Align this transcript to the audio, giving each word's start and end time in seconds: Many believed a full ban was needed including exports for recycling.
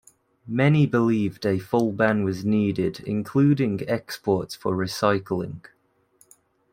Many 0.47 0.87
believed 0.87 1.45
a 1.45 1.59
full 1.59 1.91
ban 1.91 2.23
was 2.23 2.43
needed 2.43 3.01
including 3.01 3.87
exports 3.87 4.55
for 4.55 4.75
recycling. 4.75 5.63